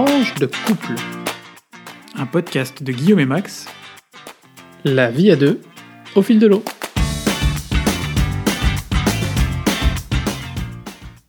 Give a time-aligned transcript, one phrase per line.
[0.00, 0.94] Tranche de couple,
[2.14, 3.66] un podcast de Guillaume et Max.
[4.84, 5.60] la vie à deux,
[6.14, 6.62] au fil de l'eau.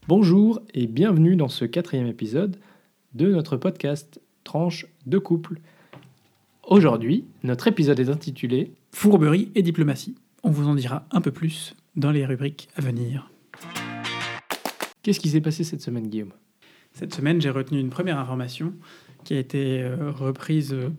[0.07, 2.57] Bonjour et bienvenue dans ce quatrième épisode
[3.16, 5.61] de notre podcast Tranche de couple.
[6.61, 10.13] Aujourd'hui, notre épisode est intitulé Fourberie et diplomatie.
[10.43, 13.31] On vous en dira un peu plus dans les rubriques à venir.
[15.01, 16.33] Qu'est-ce qui s'est passé cette semaine, Guillaume?
[16.93, 18.73] Cette semaine, j'ai retenu une première information
[19.23, 20.89] qui a été euh, reprise euh,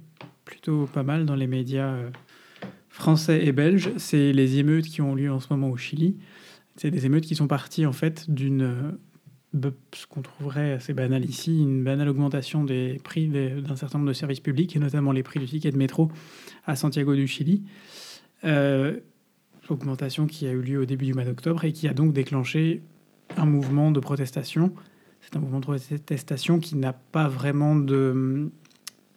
[0.45, 2.11] plutôt pas mal dans les médias euh,
[2.89, 3.91] français et belges.
[3.97, 6.17] C'est les émeutes qui ont lieu en ce moment au Chili.
[6.77, 8.97] C'est des émeutes qui sont parties en fait d'une
[9.95, 14.15] ce qu'on trouverait assez banal ici, une banale augmentation des prix d'un certain nombre de
[14.15, 16.11] services publics, et notamment les prix du ticket de métro
[16.67, 17.63] à Santiago du Chili.
[18.45, 18.99] Euh,
[19.69, 22.83] augmentation qui a eu lieu au début du mois d'octobre et qui a donc déclenché
[23.37, 24.73] un mouvement de protestation.
[25.23, 28.51] C'est un mouvement de protestation qui n'a pas vraiment de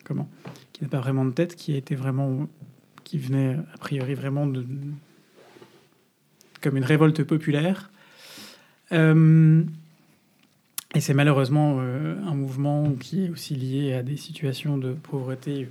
[0.04, 0.30] comment
[0.74, 2.48] qui n'a pas vraiment de tête, qui a été vraiment
[3.04, 4.66] qui venait a priori vraiment de
[6.62, 7.92] comme une révolte populaire.
[8.92, 9.64] Euh,
[10.96, 15.70] et c'est malheureusement euh, un mouvement qui est aussi lié à des situations de pauvreté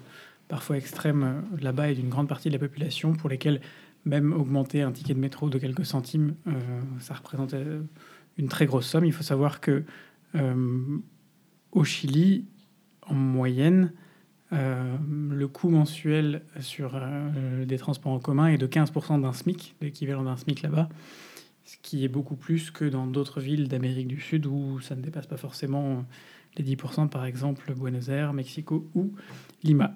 [0.48, 3.60] parfois extrêmes euh, là-bas et d'une grande partie de la population pour lesquelles
[4.04, 6.34] même augmenter un ticket de métro de quelques centimes,
[6.98, 7.82] ça représente euh,
[8.36, 9.04] une très grosse somme.
[9.04, 9.84] Il faut savoir que
[10.34, 12.46] au Chili,
[13.06, 13.92] en moyenne,
[14.52, 14.96] euh,
[15.30, 20.24] le coût mensuel sur euh, des transports en commun est de 15% d'un SMIC, l'équivalent
[20.24, 20.90] d'un SMIC là-bas,
[21.64, 25.00] ce qui est beaucoup plus que dans d'autres villes d'Amérique du Sud où ça ne
[25.00, 26.04] dépasse pas forcément
[26.58, 29.12] les 10%, par exemple Buenos Aires, Mexico ou
[29.62, 29.94] Lima.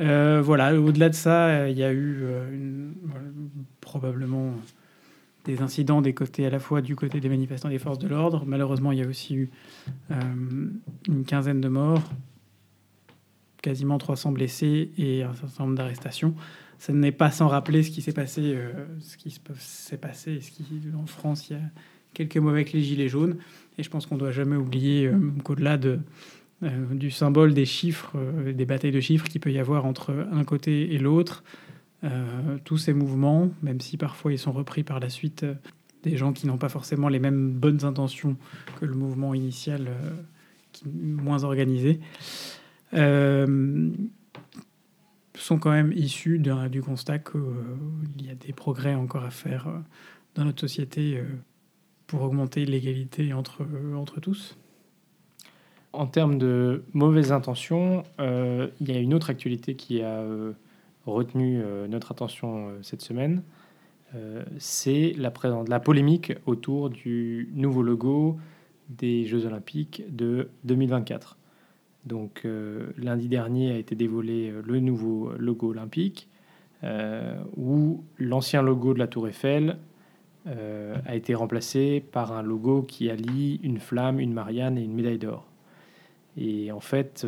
[0.00, 2.90] Euh, voilà, au-delà de ça, euh, il y a eu euh,
[3.82, 4.54] probablement
[5.44, 8.08] des incidents des côtés à la fois du côté des manifestants et des forces de
[8.08, 8.44] l'ordre.
[8.46, 9.50] Malheureusement, il y a aussi eu
[10.10, 10.14] euh,
[11.08, 12.02] une quinzaine de morts,
[13.62, 16.34] quasiment 300 blessés et un certain nombre d'arrestations.
[16.78, 20.40] Ça n'est pas sans rappeler ce qui s'est passé, euh, ce qui se- s'est passé,
[20.40, 20.64] ce qui
[20.96, 21.62] en France il y a
[22.14, 23.36] quelques mois avec les gilets jaunes.
[23.78, 26.00] Et je pense qu'on ne doit jamais oublier euh, qu'au-delà de
[26.92, 28.14] du symbole des chiffres,
[28.52, 31.42] des batailles de chiffres qu'il peut y avoir entre un côté et l'autre,
[32.64, 35.54] tous ces mouvements, même si parfois ils sont repris par la suite euh,
[36.02, 38.36] des gens qui n'ont pas forcément les mêmes bonnes intentions
[38.78, 40.12] que le mouvement initial, euh,
[40.86, 42.00] moins organisé,
[42.94, 43.90] euh,
[45.34, 49.78] sont quand même issus du constat qu'il y a des progrès encore à faire euh,
[50.34, 51.24] dans notre société euh,
[52.06, 54.56] pour augmenter l'égalité entre, entre tous.
[55.92, 60.52] En termes de mauvaises intentions, euh, il y a une autre actualité qui a euh,
[61.12, 63.42] retenu euh, notre attention euh, cette semaine.
[64.14, 65.30] Euh, c'est la,
[65.80, 68.38] polémique autour du nouveau logo
[68.88, 71.36] des Jeux Olympiques de 2024.
[72.06, 72.46] Donc
[72.96, 76.28] lundi dernier a été dévoilé le nouveau logo olympique,
[77.58, 79.76] où l'ancien logo de la Tour Eiffel
[80.46, 85.18] a été remplacé par un logo qui allie une flamme, une Marianne et une médaille
[85.18, 85.46] d'or.
[86.38, 87.26] Et en fait,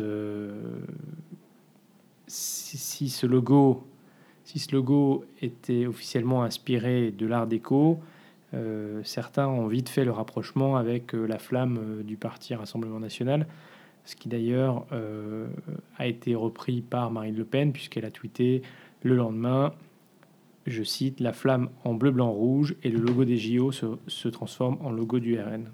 [2.27, 3.83] si, ce logo,
[4.45, 7.99] si ce logo était officiellement inspiré de l'Art déco,
[8.53, 12.99] euh, certains ont vite fait le rapprochement avec euh, la flamme euh, du parti Rassemblement
[12.99, 13.47] National,
[14.05, 14.85] ce qui d'ailleurs
[15.97, 18.61] a été repris par Marine Le Pen puisqu'elle a tweeté
[19.01, 19.73] le lendemain,
[20.67, 24.27] je cite, la flamme en bleu, blanc, rouge et le logo des JO se, se
[24.27, 25.71] transforme en logo du RN.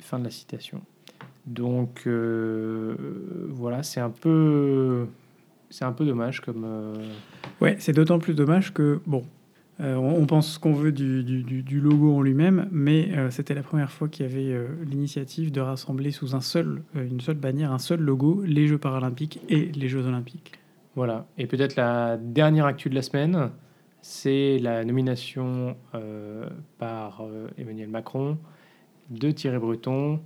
[0.00, 0.82] Fin de la citation.
[1.46, 2.94] Donc euh,
[3.48, 5.06] voilà, c'est un peu,
[5.70, 6.64] c'est un peu dommage comme.
[6.64, 6.94] euh,
[7.60, 9.24] Ouais, c'est d'autant plus dommage que, bon,
[9.80, 13.62] euh, on, pense ce qu'on veut du, du- du- logo en lui-même, mais c'était la
[13.62, 14.54] première fois qu'il y avait
[14.84, 19.40] l'initiative de rassembler sous un seul, une seule bannière, un seul logo, les Jeux paralympiques
[19.48, 20.52] et les Jeux olympiques.
[20.96, 21.26] Voilà.
[21.38, 23.50] Et peut-être la dernière actu de la semaine,
[24.02, 25.76] c'est la nomination
[26.78, 27.22] par
[27.58, 28.38] Emmanuel Macron
[29.10, 30.20] de Thierry Breton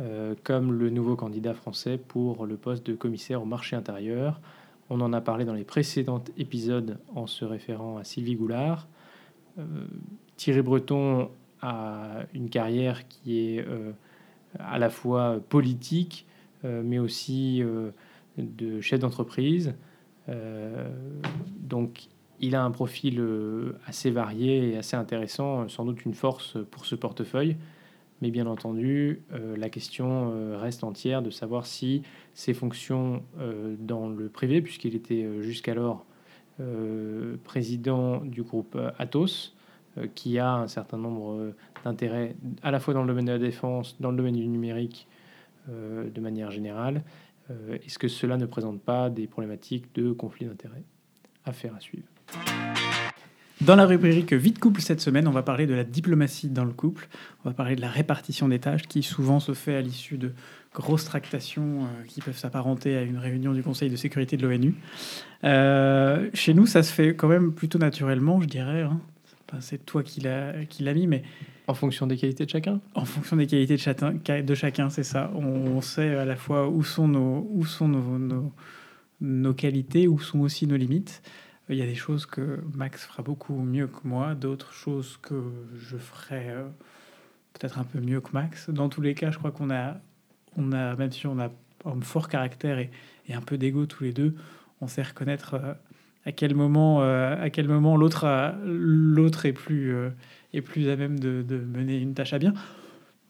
[0.00, 4.40] euh, comme le nouveau candidat français pour le poste de commissaire au marché intérieur.
[4.88, 8.88] On en a parlé dans les précédents épisodes en se référant à Sylvie Goulard.
[9.58, 9.64] Euh,
[10.36, 11.28] Thierry Breton
[11.60, 13.92] a une carrière qui est euh,
[14.58, 16.26] à la fois politique,
[16.64, 17.62] mais aussi
[18.36, 19.74] de chef d'entreprise.
[21.60, 22.08] Donc,
[22.40, 23.24] il a un profil
[23.86, 27.56] assez varié et assez intéressant, sans doute une force pour ce portefeuille.
[28.20, 32.02] Mais bien entendu, euh, la question euh, reste entière de savoir si
[32.34, 36.04] ses fonctions euh, dans le privé, puisqu'il était jusqu'alors
[37.42, 39.56] président du groupe Atos,
[40.14, 43.96] qui a un certain nombre d'intérêts à la fois dans le domaine de la défense,
[43.98, 45.08] dans le domaine du numérique,
[45.68, 47.02] de manière générale.
[47.72, 50.84] Est-ce que cela ne présente pas des problématiques de conflit d'intérêts?
[51.46, 52.08] Affaire à suivre.
[53.60, 56.72] Dans la rubrique Vite couple cette semaine, on va parler de la diplomatie dans le
[56.72, 57.08] couple.
[57.44, 60.32] On va parler de la répartition des tâches qui souvent se fait à l'issue de
[60.74, 64.74] grosses tractations euh, qui peuvent s'apparenter à une réunion du Conseil de sécurité de l'ONU.
[65.44, 68.80] Euh, chez nous, ça se fait quand même plutôt naturellement, je dirais.
[68.80, 68.98] Hein.
[69.60, 71.22] c'est toi qui l'as mis, mais
[71.66, 75.04] en fonction des qualités de chacun En fonction des qualités de chacun, de chacun c'est
[75.04, 75.30] ça.
[75.34, 78.52] On, sait à la fois où sont, nos, où sont nos, nos,
[79.20, 81.22] nos qualités, où sont aussi nos limites.
[81.70, 85.40] Il y a des choses que Max fera beaucoup mieux que moi, d'autres choses que
[85.78, 86.64] je ferai euh,
[87.52, 88.70] peut-être un peu mieux que Max.
[88.70, 90.00] Dans tous les cas, je crois qu'on a,
[90.56, 91.48] on a, même si on a
[91.84, 92.90] un fort caractère et,
[93.32, 94.34] un peu d'ego tous les deux,
[94.80, 95.74] on sait reconnaître euh,
[96.26, 98.26] à quel moment, euh, à quel moment l'autre,
[98.64, 99.94] l'autre est plus,
[100.52, 102.52] est plus à même de, mener une tâche à bien.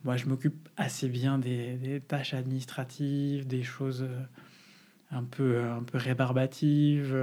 [0.05, 4.09] Moi, je m'occupe assez bien des, des, tâches administratives, des choses
[5.11, 7.15] un peu, un peu rébarbatives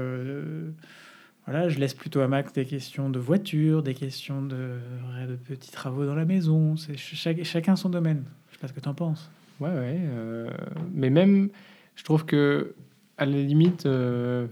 [1.47, 4.79] voilà, je laisse plutôt à Max des questions de voiture, des questions de,
[5.27, 6.75] de petits travaux dans la maison.
[6.75, 8.25] C'est chacun son domaine.
[8.49, 9.31] Je sais pas ce que tu en penses.
[9.61, 9.97] Ouais, ouais.
[9.97, 10.49] Euh,
[10.93, 11.49] mais même,
[11.95, 12.75] je trouve que
[13.17, 14.45] à la limite, euh,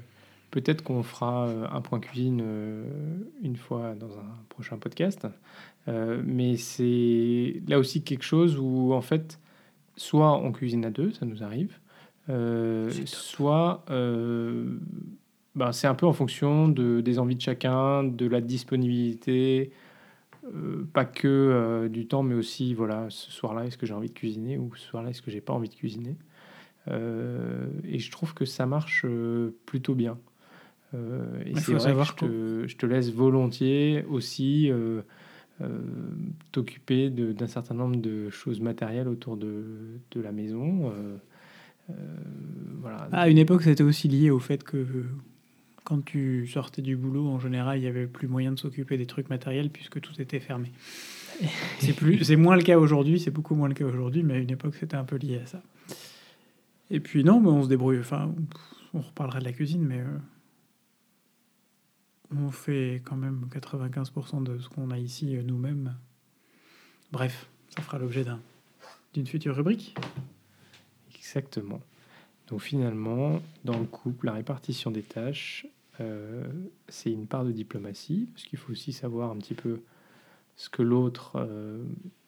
[0.51, 2.41] peut-être qu'on fera euh, un point cuisine
[3.43, 5.27] une fois dans un prochain podcast.
[5.87, 9.37] mais c'est là aussi quelque chose où, en fait,
[9.97, 11.77] soit on cuisine à deux, ça nous arrive,
[13.05, 13.83] soit
[15.55, 19.71] ben, c'est un peu en fonction de, des envies de chacun, de la disponibilité,
[20.53, 24.09] euh, pas que euh, du temps, mais aussi, voilà, ce soir-là, est-ce que j'ai envie
[24.09, 26.17] de cuisiner ou ce soir-là, est-ce que j'ai pas envie de cuisiner
[26.89, 29.05] euh, Et je trouve que ça marche
[29.65, 30.17] plutôt bien.
[30.93, 34.71] et c'est vrai que je te, je te, laisse volontiers aussi
[36.51, 39.63] t'occuper d'un certain nombre de choses matérielles autour de,
[40.11, 40.93] de la maison.
[42.81, 43.07] voilà.
[43.11, 44.85] À une époque, c'était aussi lié au fait que
[45.85, 49.05] quand tu sortais du boulot, en général, il n'y avait plus moyen de s'occuper des
[49.05, 50.71] trucs matériels puisque tout était fermé.
[51.79, 54.37] c'est plus, c'est moins le cas aujourd'hui, c'est beaucoup moins le cas aujourd'hui, mais à
[54.37, 55.61] une époque, c'était un peu lié à ça.
[56.89, 57.99] Et puis non, mais on se débrouille.
[57.99, 58.33] Enfin,
[58.93, 60.17] on reparlera de la cuisine, mais euh,
[62.35, 65.95] on fait quand même 95% de ce qu'on a ici euh, nous-mêmes.
[67.11, 68.39] Bref, ça fera l'objet d'un,
[69.13, 69.95] d'une future rubrique.
[71.15, 71.81] Exactement.
[72.47, 75.65] Donc finalement, dans le couple, la répartition des tâches,
[76.01, 76.47] euh,
[76.87, 79.81] c'est une part de diplomatie, parce qu'il faut aussi savoir un petit peu
[80.55, 81.83] ce que l'autre euh,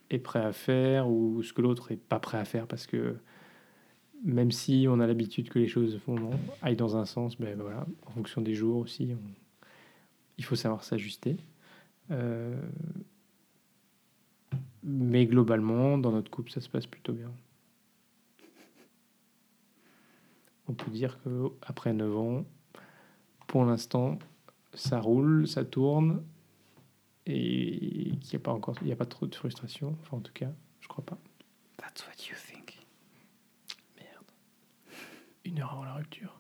[0.10, 3.16] est prêt à faire ou ce que l'autre est pas prêt à faire, parce que
[4.24, 6.32] même si on a l'habitude que les choses vont,
[6.62, 9.16] aillent dans un sens, ben voilà, en fonction des jours aussi,
[10.38, 11.38] il faut savoir s'ajuster.
[12.12, 12.60] Euh,
[14.84, 17.32] mais globalement, dans notre couple, ça se passe plutôt bien.
[20.68, 22.46] On peut dire que après 9 ans,
[23.48, 24.20] pour l'instant,
[24.74, 26.22] ça roule, ça tourne
[27.26, 29.96] et qu'il n'y a pas encore, il y a pas trop de frustration.
[30.02, 31.18] Enfin, en tout cas, je crois pas.
[31.78, 32.78] That's what you think.
[33.98, 34.32] Merde.
[35.46, 36.40] Une heure avant la rupture.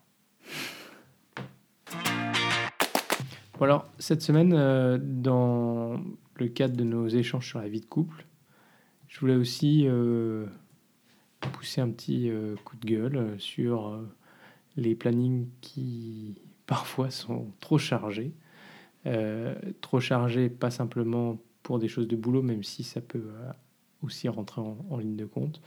[3.57, 5.99] Bon alors, cette semaine, euh, dans
[6.35, 8.25] le cadre de nos échanges sur la vie de couple,
[9.07, 10.45] je voulais aussi euh,
[11.53, 13.99] pousser un petit euh, coup de gueule sur
[14.75, 16.35] les plannings qui
[16.67, 18.33] parfois sont trop chargés.
[19.07, 23.51] Euh, trop chargés, pas simplement pour des choses de boulot, même si ça peut euh,
[24.03, 25.61] aussi rentrer en, ligne de compte,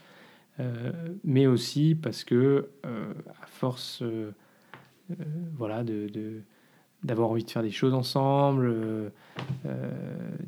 [0.59, 0.93] euh,
[1.25, 4.03] mais aussi parce que, à force
[5.55, 6.43] voilà, de,
[7.03, 9.13] d'avoir envie de faire des choses ensemble,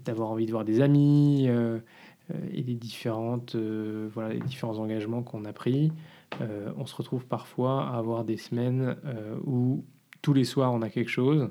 [0.04, 5.52] d'avoir envie de voir des amis et les, différentes, voilà, les différents engagements qu'on a
[5.52, 5.92] pris,
[6.40, 8.96] on se retrouve parfois à avoir des semaines
[9.44, 9.84] où
[10.22, 11.50] tous les soirs, on a quelque chose.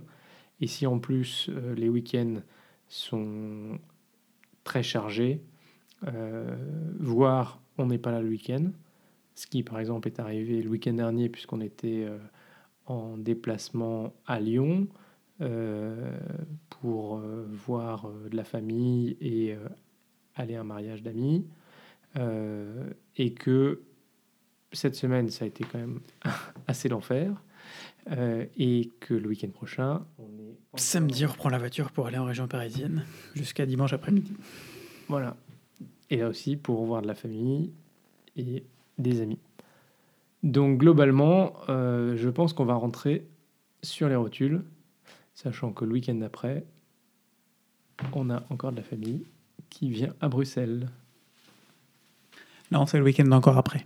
[0.62, 2.42] Et si en plus euh, les week-ends
[2.88, 3.78] sont
[4.64, 5.42] très chargés,
[6.08, 6.56] euh,
[7.00, 8.72] voire on n'est pas là le week-end,
[9.36, 12.18] ce qui par exemple est arrivé le week-end dernier puisqu'on était euh,
[12.86, 14.88] en déplacement à Lyon
[16.70, 19.56] pour voir de la famille et
[20.36, 21.48] aller à un mariage d'amis,
[22.16, 23.82] et que
[24.72, 26.00] cette semaine ça a été quand même
[26.68, 27.42] assez l'enfer.
[28.10, 30.58] Euh, et que le week-end prochain, on est...
[30.76, 33.06] Samedi, on reprend la voiture pour aller en région parisienne,
[33.36, 34.34] jusqu'à dimanche après-midi.
[35.08, 35.36] Voilà.
[36.10, 37.72] Et là aussi, pour voir de la famille
[38.36, 38.64] et
[38.98, 39.38] des amis.
[40.42, 43.28] Donc globalement, euh, je pense qu'on va rentrer
[43.84, 44.64] sur les rotules,
[45.36, 46.66] sachant que le week-end d'après,
[48.14, 49.26] on a encore de la famille
[49.70, 50.90] qui vient à Bruxelles.
[52.72, 53.86] Non, c'est le week-end encore après.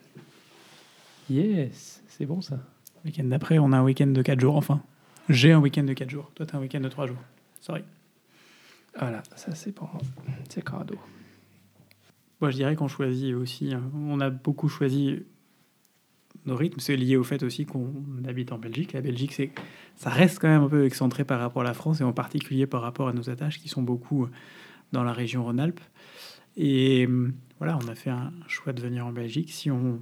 [1.30, 2.60] Yes, c'est bon ça.
[3.06, 4.82] Le week-end d'après, on a un week-end de 4 jours, enfin.
[5.30, 6.32] J'ai un week-end de 4 jours.
[6.34, 7.22] Toi, t'as un week-end de 3 jours.
[7.62, 7.84] Sorry.
[8.98, 10.02] Voilà, ça c'est pour moi.
[10.50, 10.98] C'est cadeau.
[12.42, 13.76] Moi, je dirais qu'on choisit aussi.
[13.76, 15.20] hein, On a beaucoup choisi
[16.48, 16.80] nos rythmes.
[16.80, 17.94] C'est lié au fait aussi qu'on
[18.28, 18.94] habite en Belgique.
[18.94, 19.52] La Belgique, c'est,
[19.96, 22.66] ça reste quand même un peu excentré par rapport à la France et en particulier
[22.66, 24.28] par rapport à nos attaches qui sont beaucoup
[24.94, 25.82] dans la région Rhône-Alpes.
[26.58, 29.52] Et euh, voilà, on a fait un choix de venir en Belgique.
[29.52, 30.02] Si on,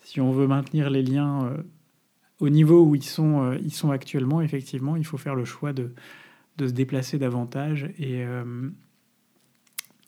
[0.00, 1.62] si on veut maintenir les liens euh,
[2.40, 5.72] au niveau où ils sont, euh, ils sont actuellement, effectivement, il faut faire le choix
[5.72, 5.94] de,
[6.58, 8.70] de se déplacer davantage et, euh,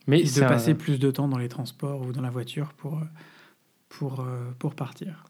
[0.06, 2.72] Mais et de un- passer plus de temps dans les transports ou dans la voiture
[2.74, 3.04] pour, euh,
[3.88, 4.26] pour,
[4.58, 5.24] pour partir.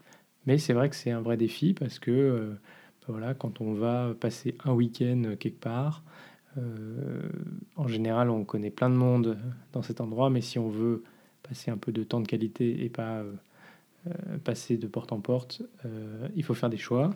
[0.47, 2.51] Mais c'est vrai que c'est un vrai défi parce que euh,
[3.07, 6.03] ben voilà, quand on va passer un week-end quelque part,
[6.57, 7.29] euh,
[7.77, 9.39] en général on connaît plein de monde
[9.73, 11.03] dans cet endroit, mais si on veut
[11.43, 13.23] passer un peu de temps de qualité et pas
[14.45, 17.11] passer de porte en porte, euh, il faut faire des choix.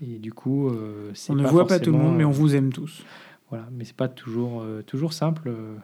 [0.00, 2.54] Et du coup, euh, c'est On ne voit pas tout le monde, mais on vous
[2.54, 3.04] aime tous.
[3.50, 5.48] Voilà, mais c'est pas toujours, euh, toujours simple.
[5.48, 5.76] euh,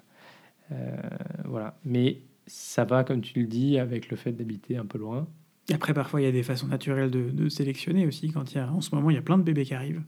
[0.72, 0.96] euh,
[1.44, 5.26] voilà, mais ça va, comme tu le dis, avec le fait d'habiter un peu loin.
[5.68, 8.30] Et Après, parfois, il y a des façons naturelles de, de sélectionner aussi.
[8.30, 10.02] Quand il y a, en ce moment, il y a plein de bébés qui arrivent.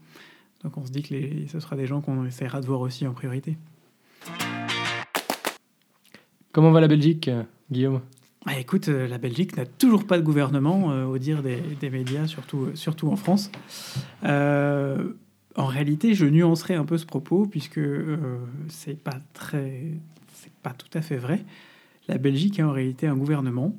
[0.63, 3.07] Donc on se dit que les, ce sera des gens qu'on essaiera de voir aussi
[3.07, 3.57] en priorité.
[6.53, 8.01] Comment va la Belgique, euh, Guillaume?
[8.47, 12.27] Ah, écoute, euh, la Belgique n'a toujours pas de gouvernement, euh, au dire des, médias,
[12.27, 13.51] surtout, euh, surtout en France.
[14.23, 19.21] En réalité, je nuancerai un peu ce propos, puisque euh, c'est pas
[20.63, 21.45] pas tout à fait vrai.
[22.07, 23.75] La Belgique a en réalité un gouvernement.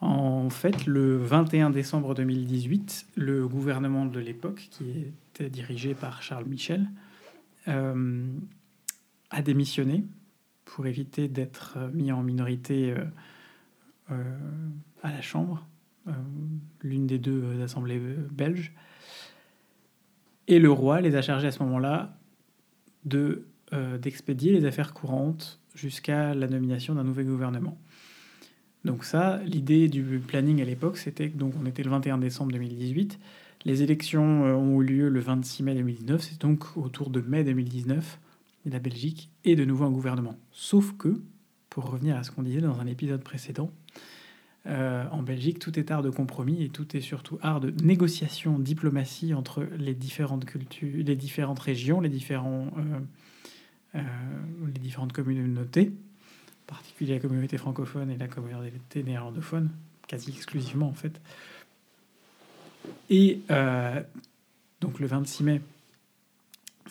[0.00, 4.84] En fait, le 21 décembre 2018, le gouvernement de l'époque, qui
[5.34, 6.88] était dirigé par Charles Michel,
[7.66, 10.04] a démissionné
[10.64, 12.94] pour éviter d'être mis en minorité
[15.02, 15.66] à la Chambre,
[16.08, 16.12] euh,
[16.82, 18.72] l'une des deux euh, assemblées euh, belges.
[20.48, 22.18] Et le roi les a chargés à ce moment-là
[23.04, 27.78] de, euh, d'expédier les affaires courantes jusqu'à la nomination d'un nouvel gouvernement.
[28.84, 32.52] Donc ça, l'idée du planning à l'époque, c'était que donc on était le 21 décembre
[32.52, 33.18] 2018.
[33.64, 36.20] Les élections euh, ont eu lieu le 26 mai 2019.
[36.20, 38.18] C'est donc autour de mai 2019
[38.66, 40.36] la Belgique ait de nouveau un gouvernement.
[40.52, 41.20] Sauf que,
[41.70, 43.70] pour revenir à ce qu'on disait dans un épisode précédent,
[44.66, 48.58] euh, en Belgique, tout est art de compromis et tout est surtout art de négociation,
[48.58, 53.00] diplomatie entre les différentes cultures, les différentes régions, les, différents, euh,
[53.96, 54.00] euh,
[54.66, 55.92] les différentes communautés,
[56.64, 59.70] en particulier la communauté francophone et la communauté néerlandophone,
[60.06, 61.20] quasi exclusivement en fait.
[63.10, 63.40] Et
[64.80, 65.60] donc le 26 mai,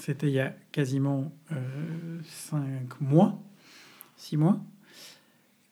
[0.01, 3.39] c'était il y a quasiment euh, cinq mois,
[4.17, 4.59] six mois.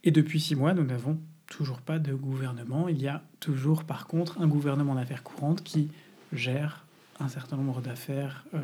[0.03, 2.88] Et depuis six mois, nous n'avons toujours pas de gouvernement.
[2.88, 5.89] Il y a toujours, par contre, un gouvernement d'affaires courantes qui
[6.32, 6.86] gère
[7.20, 8.60] un certain nombre d'affaires euh,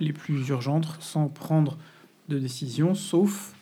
[0.00, 1.78] les plus urgentes sans prendre
[2.28, 3.54] de décision, sauf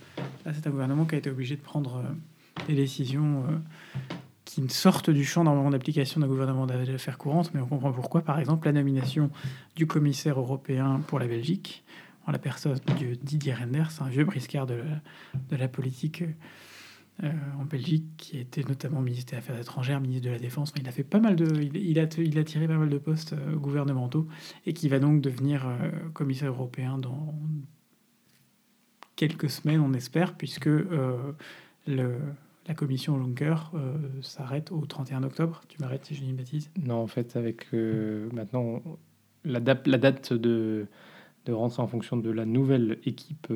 [0.45, 3.57] là, c'est un gouvernement qui a été obligé de prendre euh, des décisions euh,
[4.45, 8.23] qui sortent du champ normalement d'application d'un gouvernement d'affaires courantes, mais on comprend pourquoi.
[8.23, 9.31] Par exemple, la nomination
[9.77, 11.85] du commissaire européen pour la Belgique,
[12.27, 14.85] en la personne de Didier Renders, un vieux briscard de la,
[15.51, 16.25] de la politique
[17.25, 20.73] euh, en Belgique, qui était notamment ministre des Affaires étrangères, ministre de la Défense.
[20.79, 23.33] Il a fait pas mal de, il, a, il a tiré pas mal de postes
[23.33, 24.27] euh, gouvernementaux
[24.67, 27.35] et qui va donc devenir euh, commissaire européen dans
[29.17, 31.29] quelques semaines, on espère, puisque le,
[31.87, 33.57] la commission Juncker
[34.21, 35.63] s'arrête au 31 octobre.
[35.69, 36.71] Tu m'arrêtes si je dis une bêtise?
[36.85, 38.83] Non, en fait, avec maintenant
[39.45, 40.87] la, date- la date de,
[41.47, 43.51] de rentrée en fonction de la nouvelle équipe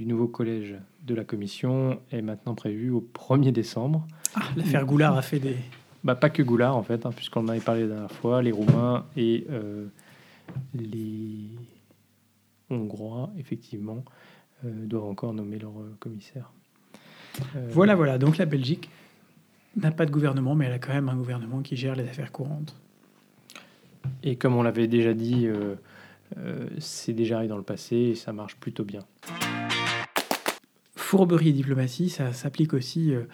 [0.00, 0.76] du nouveau collège
[1.06, 4.06] de la commission est maintenant prévue au 1er décembre.
[4.34, 5.56] Ah, l'affaire Goulard a fait des,
[6.04, 8.50] Bah, pas que Goulard, en fait, hein, puisqu'on en avait parlé la dernière fois, les
[8.50, 9.88] Roumains et euh,
[10.74, 11.50] les
[12.70, 14.02] Hongrois, effectivement,
[14.64, 16.50] euh, doivent encore nommer leur euh, commissaire.
[17.56, 18.16] Euh, Voilà, voilà.
[18.16, 18.88] Donc la Belgique
[19.76, 22.32] n'a pas de gouvernement, mais elle a quand même un gouvernement qui gère les affaires
[22.32, 22.74] courantes.
[24.22, 25.46] Et comme on l'avait déjà dit,
[26.78, 29.04] c'est déjà arrivé dans le passé et ça marche plutôt bien.
[31.10, 33.24] Fourberie et diplomatie, ça s'applique aussi euh,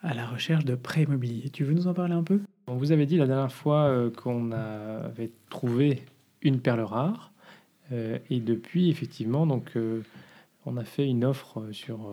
[0.00, 1.50] à la recherche de prêts immobiliers.
[1.50, 2.38] Tu veux nous en parler un peu?
[2.68, 6.04] On vous avait dit la dernière fois euh, qu'on avait trouvé
[6.42, 7.32] une perle rare.
[7.90, 9.76] euh, et depuis, effectivement, donc,
[10.66, 12.12] on a fait une offre sur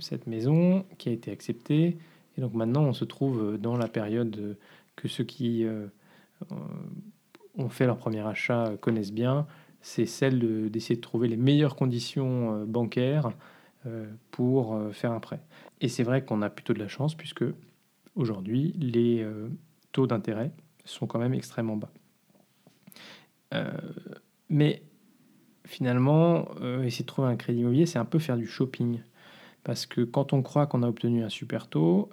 [0.00, 1.96] cette maison qui a été acceptée.
[2.36, 4.56] Et donc maintenant, on se trouve dans la période
[4.96, 5.64] que ceux qui
[7.56, 9.46] ont fait leur premier achat connaissent bien.
[9.80, 13.30] C'est celle de- d'essayer de trouver les meilleures conditions bancaires
[14.30, 15.40] pour euh, faire un prêt.
[15.80, 17.44] Et c'est vrai qu'on a plutôt de la chance puisque
[18.14, 19.26] aujourd'hui, les
[19.92, 20.52] taux d'intérêt
[20.84, 21.90] sont quand même extrêmement bas.
[24.48, 24.82] mais
[25.64, 26.48] finalement,
[26.82, 29.00] essayer de trouver un crédit immobilier, c'est un peu faire du shopping.
[29.62, 32.10] Parce que quand on croit qu'on a obtenu un super taux,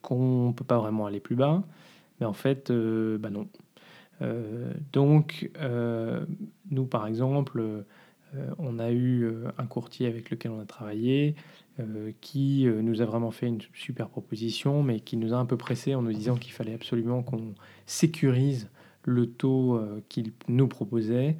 [0.00, 1.64] qu'on ne peut pas vraiment aller plus bas,
[2.20, 3.48] mais en fait, bah non.
[4.92, 5.50] donc,
[6.70, 7.82] nous, par exemple, euh,
[8.58, 11.34] on a eu euh, un courtier avec lequel on a travaillé
[11.80, 15.56] euh, qui nous a vraiment fait une super proposition, mais qui nous a un peu
[15.56, 17.54] pressé en nous disant qu'il fallait absolument qu'on
[17.86, 18.68] sécurise
[19.04, 21.36] le taux qu'il nous proposait,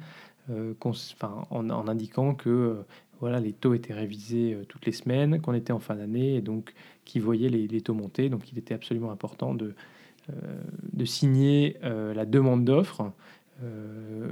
[0.79, 2.77] en, indiquant que
[3.19, 6.73] voilà, les taux étaient révisés toutes les semaines, qu'on était en fin d'année, et donc
[7.03, 8.29] qu'il voyait les, taux monter.
[8.29, 9.73] Donc il était absolument important de,
[10.93, 13.11] de signer la demande d'offre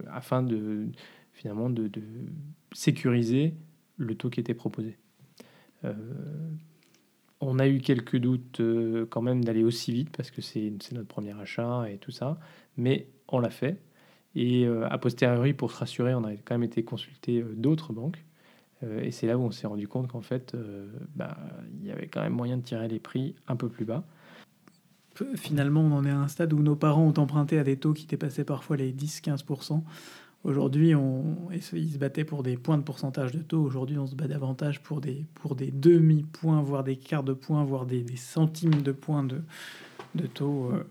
[0.08, 0.86] afin de
[1.36, 1.92] finalement de,
[2.72, 3.54] sécuriser
[3.98, 4.98] le taux qui était proposé.
[5.84, 5.94] Euh,
[7.40, 11.08] on a eu quelques doutes euh, quand même d'aller aussi vite parce que c'est notre
[11.08, 12.40] premier achat et tout ça,
[12.78, 13.82] mais on l'a fait.
[14.34, 18.26] Et euh, a posteriori, pour se rassurer, on a quand même été consulter d'autres banques.
[18.84, 20.56] et c'est là où on s'est rendu compte qu'en fait,
[21.16, 21.38] bah,
[21.80, 24.06] il y avait quand même moyen de tirer les prix un peu plus bas.
[25.36, 27.94] Finalement, on en est à un stade où nos parents ont emprunté à des taux
[27.94, 29.82] qui dépassaient parfois les 10-15%.
[30.46, 33.64] Aujourd'hui, on, ils se battaient pour des points de pourcentage de taux.
[33.64, 37.64] Aujourd'hui, on se bat davantage pour des, pour des demi-points, voire des quarts de points,
[37.64, 39.42] voire des, centimes de points de,
[40.14, 40.72] de taux.
[40.72, 40.84] Euh.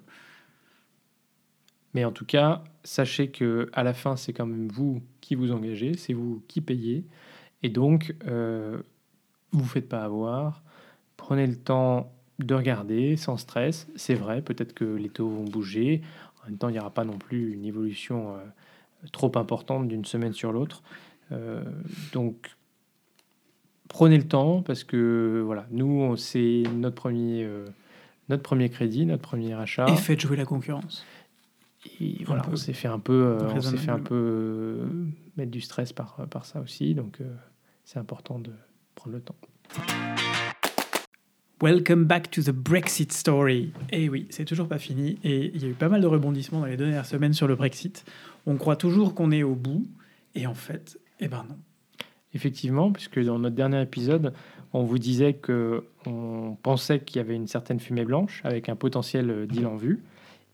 [1.95, 5.53] Mais en tout cas, sachez que à la fin, c'est quand même vous qui vous
[5.53, 7.07] engagez, c'est vous qui payez.
[7.63, 8.83] Et donc, euh,
[9.53, 10.65] vous ne faites pas avoir.
[11.17, 13.87] Prenez le temps de regarder sans stress.
[13.95, 16.03] C'est vrai, peut-être que les taux vont bouger.
[16.43, 18.35] En même temps, il n'y aura pas non plus une évolution.
[18.35, 18.41] Euh,
[19.13, 20.83] trop importante d'une semaine sur l'autre.
[21.33, 21.63] Euh,
[22.13, 22.57] donc,
[23.89, 27.67] prenez le temps parce que voilà, nous, c'est notre premier, euh,
[28.29, 29.87] notre premier crédit, notre premier achat.
[29.89, 31.05] Et faites jouer la concurrence.
[32.01, 34.81] Et voilà, on s'est fait un peu, euh, on s'est fait un peu
[35.37, 36.95] mettre du stress par, par ça aussi.
[36.95, 37.19] Donc,
[37.85, 38.53] c'est important de
[38.95, 39.37] prendre le temps.
[41.63, 43.73] Welcome back to the Brexit story.
[43.91, 45.19] Et eh oui, c'est toujours pas fini.
[45.23, 47.55] Et il y a eu pas mal de rebondissements dans les dernières semaines sur le
[47.55, 48.05] Brexit.
[48.45, 49.87] On croit toujours qu'on est au bout,
[50.35, 51.57] et en fait, eh ben non.
[52.35, 54.35] Effectivement, puisque dans notre dernier épisode,
[54.73, 58.75] on vous disait que on pensait qu'il y avait une certaine fumée blanche avec un
[58.75, 60.03] potentiel deal en vue,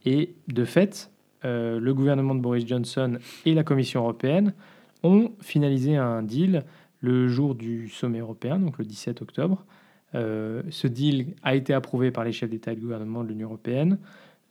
[0.05, 1.11] et de fait,
[1.47, 4.53] euh, le gouvernement de Boris Johnson et la Commission européenne
[5.03, 6.63] ont finalisé un deal
[7.01, 9.65] le jour du sommet européen, donc le 17 octobre.
[10.15, 13.49] Euh, ce deal a été approuvé par les chefs d'État et de gouvernement de l'Union
[13.49, 13.99] européenne.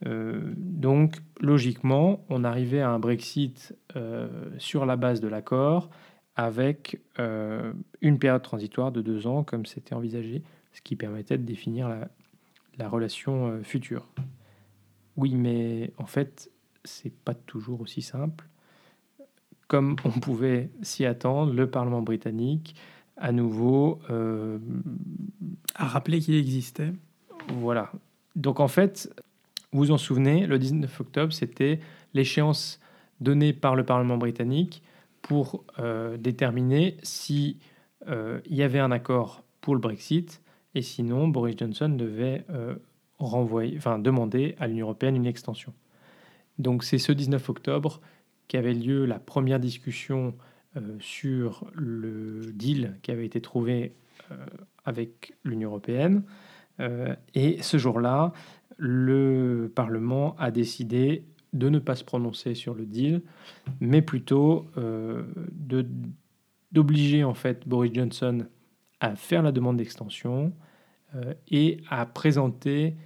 [0.06, 5.90] Euh, donc, logiquement, on arrivait à un Brexit euh, sur la base de l'accord
[6.36, 6.98] avec
[8.00, 10.42] une période transitoire de deux ans, comme c'était envisagé,
[10.72, 12.08] ce qui permettait de définir la,
[12.78, 14.08] la relation future.
[15.16, 16.50] Oui, mais en fait,
[16.82, 18.46] c'est pas toujours aussi simple.
[19.68, 22.74] Comme on pouvait s'y attendre, le Parlement britannique,
[23.20, 24.00] à nouveau,
[25.74, 26.92] a rappelé qu'il existait.
[27.48, 27.92] Voilà.
[28.36, 29.12] Donc en fait,
[29.72, 31.80] vous vous en souvenez, le 19 octobre, c'était
[32.14, 32.80] l'échéance
[33.20, 34.82] donnée par le Parlement britannique
[35.22, 37.58] pour euh, déterminer si
[38.08, 40.42] euh, il y avait un accord pour le Brexit
[40.74, 42.74] et sinon Boris Johnson devait euh,
[43.18, 45.72] renvoyer, enfin, demander à l'Union européenne une extension.
[46.58, 48.00] Donc c'est ce 19 octobre
[48.48, 50.34] qu'avait lieu la première discussion
[51.00, 53.94] sur le deal qui avait été trouvé
[54.84, 56.22] avec l'Union européenne.
[57.34, 58.32] et ce jour-là,
[58.76, 63.22] le Parlement a décidé de ne pas se prononcer sur le deal,
[63.80, 65.24] mais plutôt euh,
[66.72, 68.46] d'obliger en fait Boris Johnson
[69.00, 70.52] à faire la demande d'extension
[71.14, 72.96] euh, et à présenter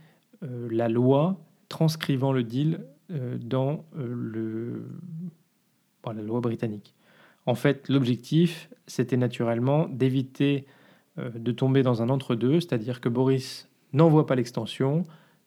[0.43, 4.89] euh, la loi transcrivant le deal dans le,
[6.07, 6.95] la loi britannique.
[7.47, 10.67] En fait, l'objectif, c'était naturellement d'éviter
[11.17, 15.05] de tomber dans un entre-deux, c'est-à-dire que Boris n'envoie pas l'extension,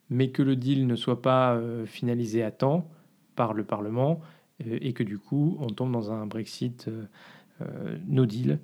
[0.09, 2.89] mais que le deal ne soit pas euh, finalisé à temps
[3.35, 4.21] par le Parlement
[4.65, 8.59] euh, et que du coup on tombe dans un Brexit euh, no deal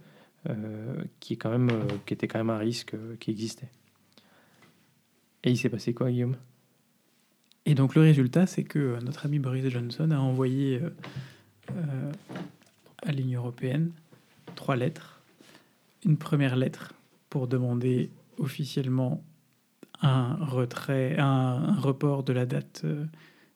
[1.21, 3.69] qui était quand même un risque qui existait.
[5.45, 6.35] Et il s'est passé quoi, Guillaume?
[7.65, 10.81] Et donc le résultat, c'est que notre ami Boris Johnson a envoyé
[13.05, 13.91] à l'Union européenne
[14.55, 15.21] trois lettres.
[16.05, 16.93] Une première lettre
[17.29, 19.23] pour demander officiellement
[20.01, 23.05] un retrait, un, report de la date euh,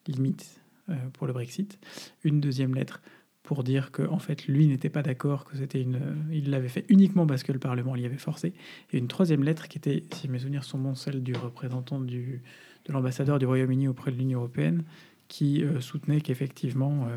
[0.08, 1.78] limite euh, pour le Brexit,
[2.24, 3.02] une deuxième lettre
[3.44, 6.00] pour dire que en fait lui n'était pas d'accord, que c'était une,
[6.32, 8.54] il l'avait fait uniquement parce que le Parlement l'y avait forcé.
[8.92, 12.42] Et une troisième lettre qui était, si mes souvenirs sont bons, celle du représentant du,
[12.86, 14.84] de l'ambassadeur du Royaume-Uni auprès de l'Union européenne,
[15.28, 17.08] qui euh, soutenait qu'effectivement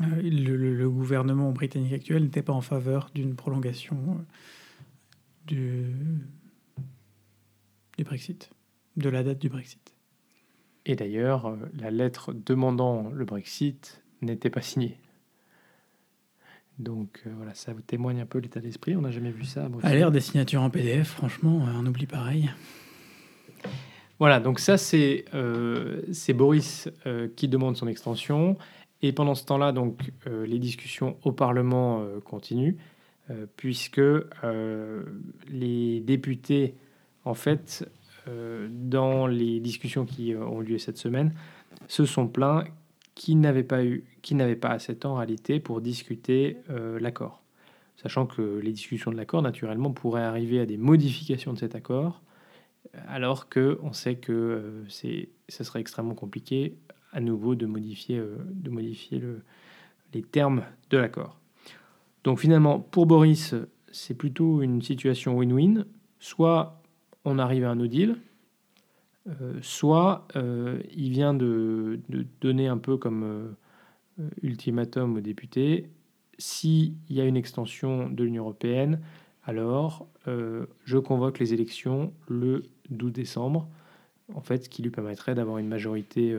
[0.00, 4.24] euh, euh, le, gouvernement britannique actuel n'était pas en faveur d'une prolongation
[5.46, 5.86] du,
[7.98, 8.50] du Brexit,
[8.96, 9.94] de la date du Brexit.
[10.84, 14.98] Et d'ailleurs, la lettre demandant le Brexit n'était pas signé.
[16.78, 18.96] Donc euh, voilà, ça vous témoigne un peu l'état d'esprit.
[18.96, 19.68] On n'a jamais vu ça.
[19.82, 22.50] À, l'ère des signatures en PDF, franchement, on oublie pareil.
[24.18, 26.02] Voilà, donc ça c'est euh,
[26.34, 28.56] Boris euh, qui demande son extension.
[29.02, 32.76] Et pendant ce temps-là, donc les discussions au Parlement continuent,
[33.56, 34.00] puisque
[35.50, 36.76] les députés,
[37.24, 37.90] en fait,
[38.70, 41.34] dans les discussions qui ont lieu cette semaine,
[41.88, 42.64] se sont plaints
[43.14, 46.98] qui n'avait pas eu, qui n'avait pas assez de temps en réalité pour discuter euh,
[47.00, 47.42] l'accord.
[47.96, 52.22] Sachant que les discussions de l'accord, naturellement, pourraient arriver à des modifications de cet accord,
[53.06, 56.76] alors que on sait que euh, c'est, ce serait extrêmement compliqué
[57.12, 59.42] à nouveau de modifier, euh, de modifier le,
[60.14, 61.38] les termes de l'accord.
[62.24, 63.54] Donc finalement, pour Boris,
[63.90, 65.84] c'est plutôt une situation win-win.
[66.18, 66.80] Soit
[67.24, 68.16] on arrive à un no deal,
[69.28, 72.00] euh, soit euh, il vient de,
[72.40, 73.54] donner un peu comme
[74.42, 75.88] ultimatum aux députés,
[76.38, 79.00] s'il y a une extension de l'Union européenne,
[79.44, 80.06] alors
[80.84, 83.68] je convoque les élections le 12 décembre,
[84.34, 86.36] en fait, ce qui lui permettrait d'avoir une majorité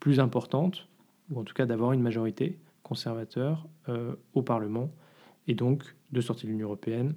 [0.00, 0.88] plus importante,
[1.30, 3.68] ou en tout cas d'avoir une majorité conservateur
[4.34, 4.90] au Parlement,
[5.46, 7.14] et donc de sortir de l'Union européenne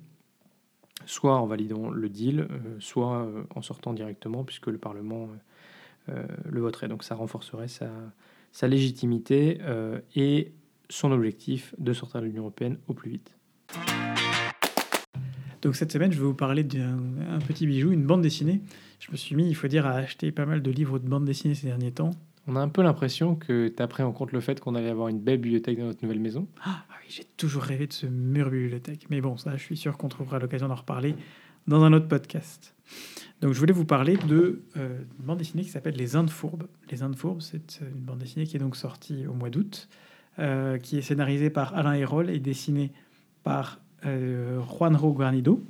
[1.05, 5.29] soit en validant le deal, euh, soit euh, en sortant directement, puisque le Parlement
[6.09, 6.87] euh, le voterait.
[6.87, 9.59] Donc ça renforcerait sa légitimité
[10.15, 10.51] et
[10.89, 13.33] son objectif de sortir de l'Union européenne au plus vite.
[15.61, 18.61] Donc cette semaine, je vais vous parler d'un petit bijou, une bande dessinée.
[18.99, 21.25] Je me suis mis, il faut dire, à acheter pas mal de livres de bande
[21.25, 22.11] dessinée ces derniers temps.
[22.47, 24.89] On a un peu l'impression que tu as pris en compte le fait qu'on allait
[24.89, 26.47] avoir une belle bibliothèque dans notre nouvelle maison.
[26.63, 29.07] Ah oui, j'ai toujours rêvé de ce mur bibliothèque.
[29.09, 31.15] Mais bon, ça, je suis sûr qu'on trouvera l'occasion d'en reparler
[31.67, 32.75] dans un autre podcast.
[33.41, 36.67] Donc, je voulais vous parler de euh, bande dessinée qui s'appelle Les Indes Fourbes.
[36.91, 39.87] Les Indes Fourbes, c'est une bande dessinée qui est donc sortie au mois d'août,
[40.39, 42.91] euh, qui est scénarisée par Alain Hérol et dessinée
[43.43, 45.63] par euh, Juanro Guarnido.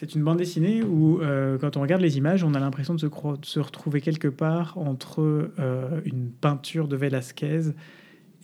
[0.00, 3.00] C'est une bande dessinée où, euh, quand on regarde les images, on a l'impression de,
[3.00, 7.72] se, retrouver quelque part entre euh, une peinture de Velázquez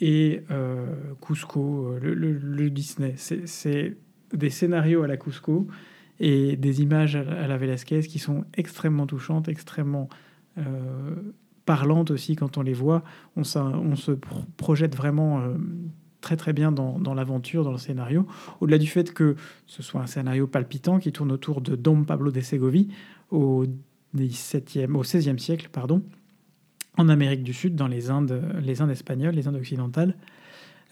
[0.00, 0.84] et euh,
[1.24, 3.14] Cusco, le, Disney.
[3.16, 3.96] C'est
[4.32, 5.68] des scénarios à la Cusco
[6.18, 10.08] et des images à la Velázquez qui sont extrêmement touchantes, extrêmement
[11.66, 13.04] parlantes aussi quand on les voit.
[13.36, 14.10] On, on se
[14.56, 15.40] projette vraiment
[16.24, 18.26] très très bien dans, l'aventure, dans le scénario.
[18.60, 22.30] Au-delà du fait que ce soit un scénario palpitant qui tourne autour de Dom Pablo
[22.30, 22.88] de Segovie
[23.30, 23.66] au,
[24.16, 26.02] 17e, au 16e siècle, pardon,
[26.96, 30.16] en Amérique du Sud, dans les Indes, les Indes espagnoles, les Indes occidentales.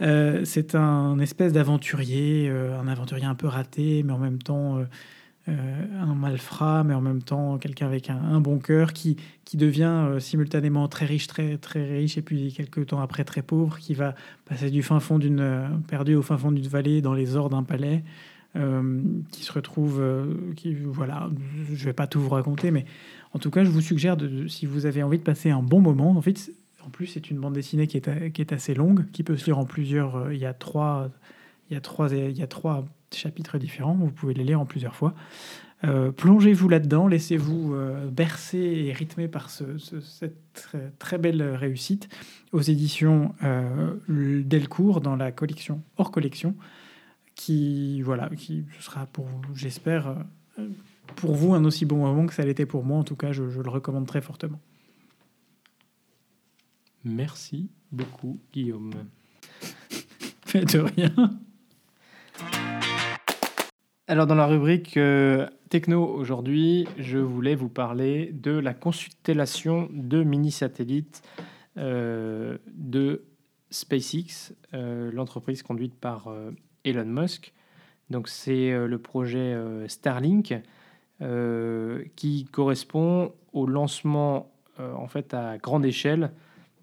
[0.02, 4.78] Euh, c'est un espèce d'aventurier, euh, un aventurier un peu raté, mais en même temps
[4.78, 4.84] euh,
[5.48, 10.20] un malfrat, mais en même temps quelqu'un avec un, bon cœur, qui, qui devient euh,
[10.20, 14.14] simultanément très riche, très, très riche, et puis quelques temps après très pauvre, qui va
[14.44, 17.50] passer du fin fond d'une euh, perdu au fin fond d'une vallée dans les ors
[17.50, 18.04] d'un palais,
[19.30, 20.04] qui se retrouve,
[20.56, 21.30] qui voilà,
[21.72, 22.84] je vais pas tout vous raconter, mais
[23.32, 25.80] en tout cas, je vous suggère de, si vous avez envie de passer un bon
[25.80, 26.52] moment, en fait,
[26.84, 29.46] en plus c'est une bande dessinée qui est, qui est assez longue, qui peut se
[29.46, 30.30] lire en plusieurs.
[30.30, 31.08] il y a trois,
[31.70, 34.66] il y a trois, il y a trois chapitres différents, vous pouvez les lire en
[34.66, 35.14] plusieurs fois.
[35.84, 42.08] Euh, plongez-vous là-dedans, laissez-vous euh, bercer et rythmer par cette très, belle réussite
[42.52, 46.54] aux éditions euh, Delcourt dans la collection hors collection,
[47.34, 50.14] qui voilà, qui sera pour j'espère
[51.16, 52.98] pour vous un aussi bon moment que ça l'était pour moi.
[52.98, 54.60] En tout cas, je, je le recommande très fortement.
[57.04, 58.92] Merci beaucoup, Guillaume.
[60.54, 61.40] De rien.
[64.08, 70.24] Alors dans la rubrique euh, techno aujourd'hui, je voulais vous parler de la constellation de
[70.24, 71.22] mini-satellites
[71.76, 73.22] euh, de
[73.70, 76.28] SpaceX, euh, l'entreprise conduite par
[76.84, 77.52] Elon Musk.
[78.10, 80.52] Donc c'est le projet Starlink
[82.16, 86.32] qui correspond au lancement en fait à grande échelle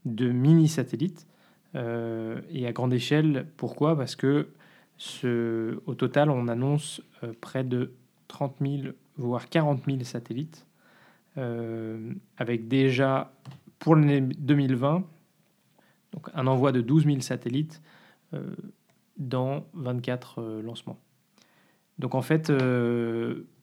[0.05, 1.27] de mini-satellites.
[1.75, 3.97] et à grande échelle, pourquoi?
[3.97, 4.47] Parce que
[5.23, 7.93] au total, on annonce euh, près de
[8.27, 10.67] 30 000, voire 40 000 satellites,
[11.38, 13.31] euh, avec déjà,
[13.79, 15.03] pour l'année 2020,
[16.13, 17.81] Donc un envoi de 12 000 satellites
[19.17, 20.99] dans 24 lancements.
[21.97, 22.51] Donc en fait,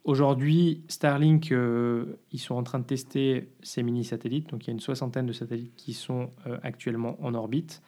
[0.03, 1.55] aujourd'hui, Starlink,
[2.33, 4.51] ils sont en train de tester ces mini-satellites.
[4.51, 6.31] Donc il y a une soixantaine de satellites qui sont
[6.63, 7.81] actuellement en orbite.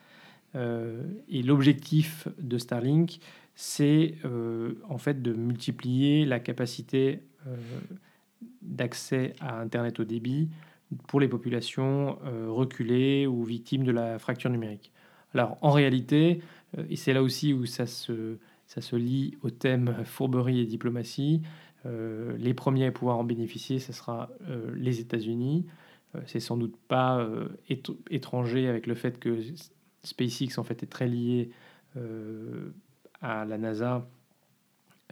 [0.55, 3.19] Et l'objectif de Starlink,
[3.55, 4.15] c'est
[4.89, 7.21] en fait de multiplier la capacité
[8.61, 10.49] d'accès à Internet au débit
[11.07, 14.91] pour les populations euh, reculées ou victimes de la fracture numérique.
[15.33, 16.41] Alors en réalité,
[16.77, 20.65] euh, et c'est là aussi où ça se, ça se lie au thème fourberie et
[20.65, 21.41] diplomatie,
[21.85, 24.29] euh, les premiers à pouvoir en bénéficier, ce sera
[24.75, 25.65] les États-Unis.
[26.25, 27.25] c'est sans doute pas
[28.09, 29.39] étranger avec le fait que
[30.03, 31.51] SpaceX en fait est très lié
[33.21, 34.07] à la NASA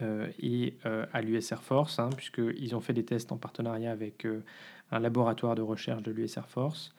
[0.00, 3.90] euh, et euh, à l'US Air Force, hein, puisqu'ils ont fait des tests en partenariat
[3.90, 4.44] avec euh,
[4.92, 6.94] un laboratoire de recherche de l'US Air Force.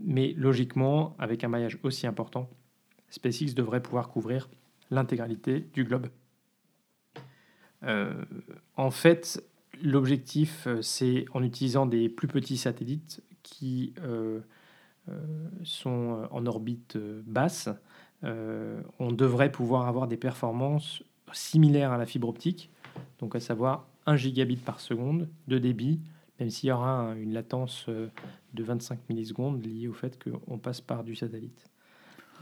[0.00, 2.50] mais logiquement, avec un maillage aussi important,
[3.08, 4.48] SpaceX devrait pouvoir couvrir
[4.90, 6.08] l'intégralité du globe.
[8.76, 9.42] en fait,
[9.80, 13.94] l'objectif, c'est en utilisant des plus petits satellites qui
[15.64, 17.68] sont en orbite basse,
[18.22, 22.70] on devrait pouvoir avoir des performances similaire à la fibre optique,
[23.18, 26.00] donc à savoir 1 gigabit par seconde de débit,
[26.40, 28.08] même s'il y aura une latence euh,
[28.54, 31.70] de 25 millisecondes liée au fait qu'on passe par du satellite.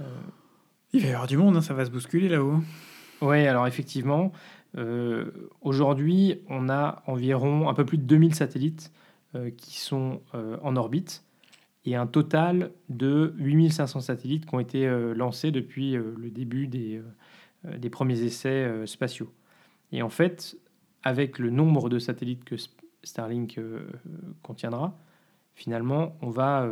[0.00, 0.04] Euh,
[0.92, 2.60] Il va y avoir du monde, hein, ça va se bousculer là-haut.
[3.22, 4.32] Oui, alors effectivement,
[4.76, 5.30] euh,
[5.62, 8.92] aujourd'hui, on a environ un peu plus de 2000 satellites
[9.58, 11.22] qui sont en orbite
[11.86, 17.00] et un total de 8500 satellites qui ont été lancés depuis le début des,
[17.66, 19.32] euh, des premiers essais euh, spatiaux.
[19.92, 20.56] Et en fait,
[21.02, 22.56] avec le nombre de satellites que
[23.02, 23.86] Starlink euh,
[24.42, 24.98] contiendra,
[25.54, 26.68] finalement, on va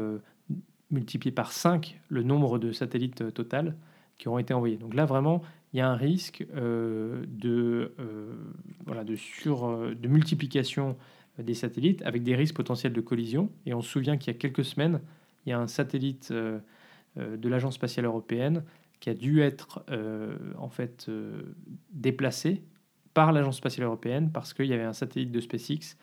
[0.90, 3.76] multiplier par 5 le nombre de satellites total
[4.18, 4.76] qui auront été envoyés.
[4.76, 7.94] Donc là, vraiment, il y a un risque de,
[8.84, 10.98] voilà, de, sur, de multiplication
[11.38, 13.50] des satellites avec des risques potentiels de collision.
[13.66, 15.00] Et on se souvient qu'il y a quelques semaines,
[15.46, 18.62] il y a un satellite de l'Agence spatiale européenne
[19.04, 21.54] qui a dû être euh, en fait euh,
[21.92, 22.62] déplacé
[23.12, 25.98] par l'Agence spatiale européenne parce qu'il y avait un satellite de SpaceX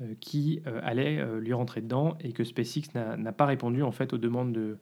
[0.00, 4.18] euh, qui allait lui rentrer dedans et que SpaceX n'a pas répondu en fait aux
[4.18, 4.78] demandes de,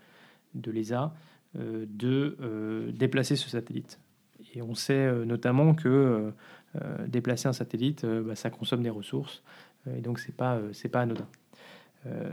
[0.54, 1.14] de l'ESA
[1.54, 3.98] de déplacer ce satellite.
[4.54, 6.34] Et on sait notamment que
[7.06, 9.42] déplacer un satellite, bah, ça consomme des ressources
[9.96, 11.26] et donc c'est pas c'est pas anodin.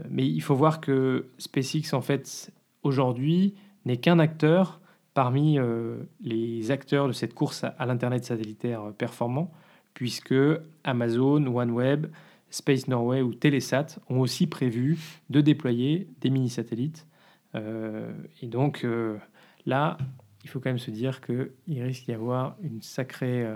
[0.09, 2.51] mais il faut voir que SpaceX en fait
[2.83, 4.79] aujourd'hui n'est qu'un acteur
[5.13, 9.51] parmi euh, les acteurs de cette course à, l'Internet satellitaire performant,
[9.93, 10.35] puisque
[10.83, 12.07] Amazon, OneWeb,
[12.49, 17.07] Space Norway ou Telesat ont aussi prévu de déployer des mini-satellites.
[17.55, 18.11] Euh,
[18.41, 19.17] et donc euh,
[19.65, 19.97] là,
[20.43, 23.47] il faut quand même se dire qu'il risque d'y avoir une sacrée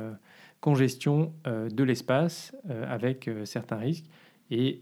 [0.61, 4.05] congestion de l'espace avec certains risques.
[4.49, 4.81] Et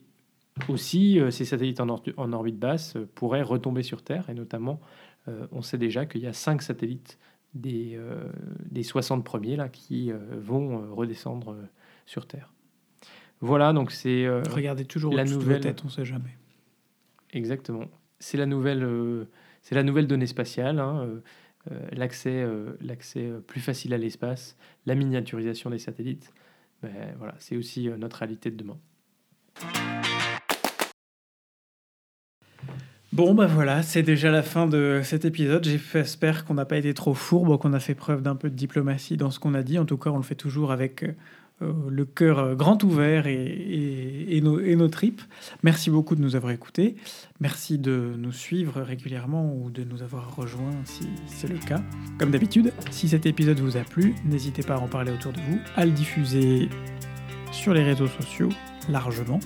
[0.69, 4.79] aussi, ces satellites en, en, orbite basse pourraient retomber sur Terre, et notamment
[5.27, 7.17] euh, on sait déjà qu'il y a 5 satellites
[7.53, 7.97] des,
[8.81, 11.55] 60 euh, premiers là, qui euh, vont redescendre
[12.05, 12.53] sur Terre.
[13.41, 14.27] Voilà, donc c'est.
[14.49, 16.37] Regardez toujours la nouvelle tête, on ne sait jamais.
[17.33, 17.85] Exactement.
[18.19, 18.87] C'est la nouvelle,
[19.61, 21.07] c'est la nouvelle donnée spatiale, hein,
[21.91, 22.45] l'accès,
[22.81, 26.33] l'accès plus facile à l'espace, la miniaturisation des satellites.
[26.81, 28.77] Ben, voilà, c'est aussi notre réalité de demain.
[33.15, 35.63] Bon, bah voilà, c'est déjà la fin de cet épisode.
[35.63, 39.15] J'espère qu'on n'a pas été trop fourbe, qu'on a fait preuve d'un peu de diplomatie
[39.15, 39.79] dans ce qu'on a dit.
[39.79, 41.13] En tout cas, on le fait toujours avec euh,
[41.61, 45.21] le cœur euh, grand ouvert et, nos, tripes.
[45.63, 46.95] Merci beaucoup de nous avoir écoutés.
[47.39, 51.81] Merci de nous suivre régulièrement ou de nous avoir rejoints si c'est le cas.
[52.19, 55.39] Comme d'habitude, si cet épisode vous a plu, n'hésitez pas à en parler autour de
[55.39, 56.69] vous, à le diffuser
[57.51, 58.49] sur les réseaux sociaux
[58.89, 59.39] largement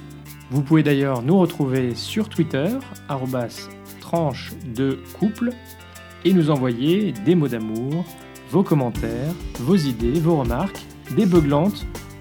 [0.51, 2.69] vous pouvez d'ailleurs nous retrouver sur Twitter,
[4.01, 5.51] tranche de couple,
[6.25, 8.03] et nous envoyer des mots d'amour,
[8.49, 11.27] vos commentaires, vos idées, vos remarques, des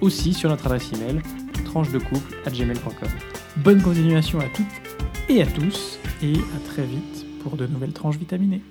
[0.00, 1.20] aussi sur notre adresse email
[1.64, 3.08] tranche-de-couple@gmail.com.
[3.58, 4.66] Bonne continuation à toutes
[5.28, 8.62] et à tous, et à très vite pour de nouvelles tranches vitaminées.